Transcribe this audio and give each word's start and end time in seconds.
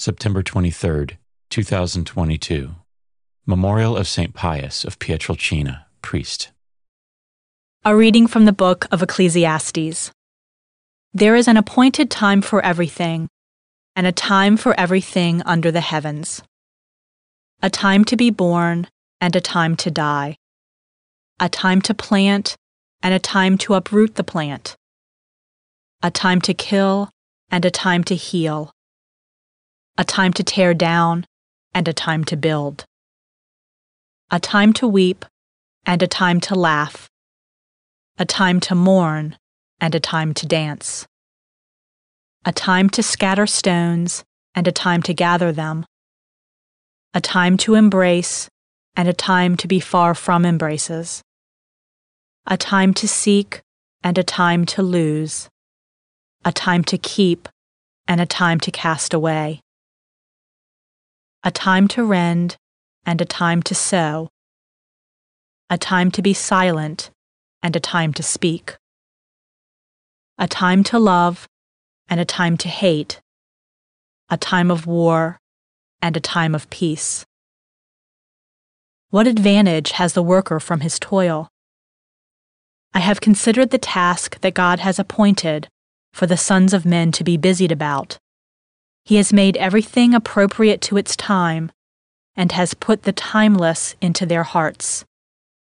September 0.00 0.44
23rd, 0.44 1.16
2022. 1.50 2.70
Memorial 3.46 3.96
of 3.96 4.06
St. 4.06 4.32
Pius 4.32 4.84
of 4.84 5.00
Pietrelcina, 5.00 5.86
priest. 6.02 6.52
A 7.84 7.96
reading 7.96 8.28
from 8.28 8.44
the 8.44 8.52
book 8.52 8.86
of 8.92 9.02
Ecclesiastes. 9.02 10.12
There 11.12 11.34
is 11.34 11.48
an 11.48 11.56
appointed 11.56 12.12
time 12.12 12.42
for 12.42 12.64
everything, 12.64 13.26
and 13.96 14.06
a 14.06 14.12
time 14.12 14.56
for 14.56 14.78
everything 14.78 15.42
under 15.42 15.72
the 15.72 15.80
heavens. 15.80 16.44
A 17.60 17.68
time 17.68 18.04
to 18.04 18.16
be 18.16 18.30
born, 18.30 18.86
and 19.20 19.34
a 19.34 19.40
time 19.40 19.74
to 19.78 19.90
die. 19.90 20.36
A 21.40 21.48
time 21.48 21.82
to 21.82 21.92
plant, 21.92 22.54
and 23.02 23.12
a 23.12 23.18
time 23.18 23.58
to 23.58 23.74
uproot 23.74 24.14
the 24.14 24.22
plant. 24.22 24.76
A 26.04 26.12
time 26.12 26.40
to 26.42 26.54
kill, 26.54 27.10
and 27.50 27.64
a 27.64 27.70
time 27.72 28.04
to 28.04 28.14
heal. 28.14 28.70
A 30.00 30.04
time 30.04 30.32
to 30.34 30.44
tear 30.44 30.74
down, 30.74 31.26
and 31.74 31.88
a 31.88 31.92
time 31.92 32.22
to 32.26 32.36
build. 32.36 32.84
A 34.30 34.38
time 34.38 34.72
to 34.74 34.86
weep, 34.86 35.24
and 35.84 36.00
a 36.00 36.06
time 36.06 36.38
to 36.42 36.54
laugh. 36.54 37.08
A 38.16 38.24
time 38.24 38.60
to 38.60 38.76
mourn, 38.76 39.36
and 39.80 39.96
a 39.96 39.98
time 39.98 40.34
to 40.34 40.46
dance. 40.46 41.04
A 42.44 42.52
time 42.52 42.88
to 42.90 43.02
scatter 43.02 43.48
stones, 43.48 44.22
and 44.54 44.68
a 44.68 44.72
time 44.72 45.02
to 45.02 45.12
gather 45.12 45.50
them. 45.50 45.84
A 47.12 47.20
time 47.20 47.56
to 47.56 47.74
embrace, 47.74 48.48
and 48.94 49.08
a 49.08 49.12
time 49.12 49.56
to 49.56 49.66
be 49.66 49.80
far 49.80 50.14
from 50.14 50.44
embraces. 50.44 51.22
A 52.46 52.56
time 52.56 52.94
to 52.94 53.08
seek, 53.08 53.62
and 54.04 54.16
a 54.16 54.22
time 54.22 54.64
to 54.66 54.80
lose. 54.80 55.48
A 56.44 56.52
time 56.52 56.84
to 56.84 56.98
keep, 56.98 57.48
and 58.06 58.20
a 58.20 58.26
time 58.26 58.60
to 58.60 58.70
cast 58.70 59.12
away. 59.12 59.60
A 61.48 61.50
time 61.50 61.88
to 61.88 62.04
rend, 62.04 62.58
and 63.06 63.22
a 63.22 63.24
time 63.24 63.62
to 63.62 63.74
sow. 63.74 64.28
A 65.70 65.78
time 65.78 66.10
to 66.10 66.20
be 66.20 66.34
silent, 66.34 67.10
and 67.62 67.74
a 67.74 67.80
time 67.80 68.12
to 68.12 68.22
speak. 68.22 68.76
A 70.36 70.46
time 70.46 70.84
to 70.84 70.98
love, 70.98 71.48
and 72.06 72.20
a 72.20 72.26
time 72.26 72.58
to 72.58 72.68
hate. 72.68 73.22
A 74.28 74.36
time 74.36 74.70
of 74.70 74.86
war, 74.86 75.38
and 76.02 76.18
a 76.18 76.20
time 76.20 76.54
of 76.54 76.68
peace. 76.68 77.24
What 79.08 79.26
advantage 79.26 79.92
has 79.92 80.12
the 80.12 80.22
worker 80.22 80.60
from 80.60 80.80
his 80.80 80.98
toil? 80.98 81.48
I 82.92 82.98
have 82.98 83.22
considered 83.22 83.70
the 83.70 83.78
task 83.78 84.38
that 84.42 84.52
God 84.52 84.80
has 84.80 84.98
appointed 84.98 85.68
for 86.12 86.26
the 86.26 86.36
sons 86.36 86.74
of 86.74 86.84
men 86.84 87.10
to 87.12 87.24
be 87.24 87.38
busied 87.38 87.72
about. 87.72 88.18
He 89.08 89.16
has 89.16 89.32
made 89.32 89.56
everything 89.56 90.14
appropriate 90.14 90.82
to 90.82 90.98
its 90.98 91.16
time, 91.16 91.72
and 92.36 92.52
has 92.52 92.74
put 92.74 93.04
the 93.04 93.12
timeless 93.12 93.96
into 94.02 94.26
their 94.26 94.42
hearts, 94.42 95.06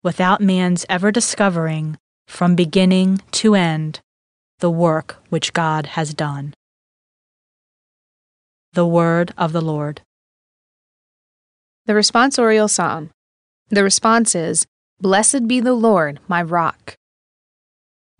without 0.00 0.40
man's 0.40 0.86
ever 0.88 1.10
discovering, 1.10 1.98
from 2.28 2.54
beginning 2.54 3.20
to 3.32 3.56
end, 3.56 3.98
the 4.60 4.70
work 4.70 5.16
which 5.28 5.52
God 5.52 5.86
has 5.98 6.14
done. 6.14 6.54
The 8.74 8.86
Word 8.86 9.34
of 9.36 9.52
the 9.52 9.60
Lord. 9.60 10.02
The 11.86 11.94
responsorial 11.94 12.70
psalm. 12.70 13.10
The 13.70 13.82
response 13.82 14.36
is, 14.36 14.66
Blessed 15.00 15.48
be 15.48 15.58
the 15.58 15.74
Lord, 15.74 16.20
my 16.28 16.42
rock. 16.42 16.94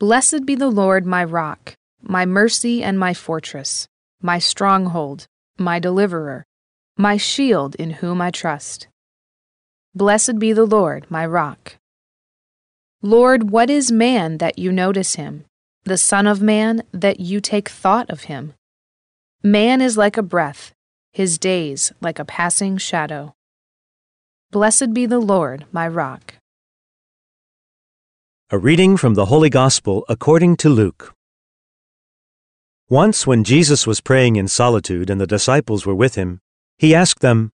Blessed 0.00 0.44
be 0.44 0.56
the 0.56 0.66
Lord, 0.66 1.06
my 1.06 1.22
rock, 1.22 1.74
my 2.02 2.26
mercy 2.26 2.82
and 2.82 2.98
my 2.98 3.14
fortress, 3.14 3.86
my 4.22 4.38
stronghold, 4.38 5.26
my 5.58 5.78
deliverer, 5.78 6.46
my 6.96 7.16
shield 7.16 7.74
in 7.74 7.90
whom 7.90 8.20
I 8.20 8.30
trust. 8.30 8.86
Blessed 9.94 10.38
be 10.38 10.52
the 10.52 10.64
Lord, 10.64 11.06
my 11.10 11.26
rock. 11.26 11.76
Lord, 13.02 13.50
what 13.50 13.68
is 13.68 13.90
man 13.90 14.38
that 14.38 14.58
you 14.58 14.70
notice 14.70 15.16
him, 15.16 15.44
the 15.84 15.98
Son 15.98 16.26
of 16.26 16.40
Man 16.40 16.82
that 16.92 17.18
you 17.18 17.40
take 17.40 17.68
thought 17.68 18.08
of 18.08 18.22
him? 18.24 18.54
Man 19.42 19.80
is 19.80 19.98
like 19.98 20.16
a 20.16 20.22
breath, 20.22 20.72
his 21.12 21.36
days 21.36 21.92
like 22.00 22.20
a 22.20 22.24
passing 22.24 22.76
shadow. 22.78 23.34
Blessed 24.52 24.94
be 24.94 25.04
the 25.04 25.18
Lord, 25.18 25.66
my 25.72 25.88
rock. 25.88 26.34
A 28.50 28.58
reading 28.58 28.96
from 28.96 29.14
the 29.14 29.26
Holy 29.26 29.50
Gospel 29.50 30.04
according 30.08 30.56
to 30.58 30.68
Luke. 30.68 31.14
Once, 32.92 33.26
when 33.26 33.42
Jesus 33.42 33.86
was 33.86 34.02
praying 34.02 34.36
in 34.36 34.46
solitude 34.46 35.08
and 35.08 35.18
the 35.18 35.26
disciples 35.26 35.86
were 35.86 35.94
with 35.94 36.14
him, 36.16 36.42
he 36.76 36.94
asked 36.94 37.20
them, 37.20 37.50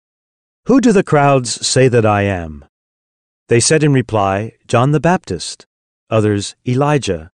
Who 0.64 0.80
do 0.80 0.92
the 0.92 1.04
crowds 1.04 1.66
say 1.66 1.88
that 1.88 2.06
I 2.06 2.22
am? 2.22 2.64
They 3.48 3.60
said 3.60 3.82
in 3.82 3.92
reply, 3.92 4.54
John 4.66 4.92
the 4.92 4.98
Baptist, 4.98 5.66
others, 6.08 6.56
Elijah, 6.66 7.30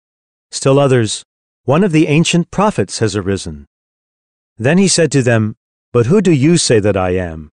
still 0.52 0.78
others, 0.78 1.24
one 1.64 1.82
of 1.82 1.90
the 1.90 2.06
ancient 2.06 2.52
prophets 2.52 3.00
has 3.00 3.16
arisen. 3.16 3.66
Then 4.56 4.78
he 4.78 4.86
said 4.86 5.10
to 5.10 5.22
them, 5.24 5.56
But 5.92 6.06
who 6.06 6.20
do 6.20 6.30
you 6.30 6.56
say 6.56 6.78
that 6.78 6.96
I 6.96 7.16
am? 7.16 7.50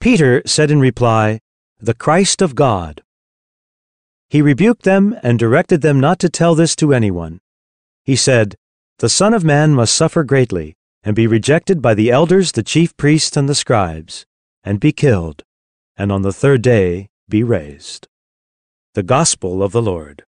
Peter 0.00 0.42
said 0.46 0.72
in 0.72 0.80
reply, 0.80 1.38
The 1.78 1.94
Christ 1.94 2.42
of 2.42 2.56
God. 2.56 3.04
He 4.28 4.42
rebuked 4.42 4.82
them 4.82 5.16
and 5.22 5.38
directed 5.38 5.80
them 5.80 6.00
not 6.00 6.18
to 6.18 6.28
tell 6.28 6.56
this 6.56 6.74
to 6.74 6.92
anyone. 6.92 7.38
He 8.02 8.16
said, 8.16 8.56
The 8.98 9.08
Son 9.08 9.34
of 9.34 9.42
Man 9.42 9.74
must 9.74 9.94
suffer 9.94 10.22
greatly, 10.22 10.76
and 11.02 11.16
be 11.16 11.26
rejected 11.26 11.82
by 11.82 11.94
the 11.94 12.10
elders, 12.10 12.52
the 12.52 12.62
chief 12.62 12.96
priests, 12.96 13.36
and 13.36 13.48
the 13.48 13.54
scribes, 13.54 14.24
and 14.62 14.78
be 14.78 14.92
killed, 14.92 15.42
and 15.96 16.12
on 16.12 16.22
the 16.22 16.32
third 16.32 16.62
day 16.62 17.08
be 17.28 17.42
raised. 17.42 18.06
The 18.94 19.02
Gospel 19.02 19.64
of 19.64 19.72
the 19.72 19.82
Lord. 19.82 20.24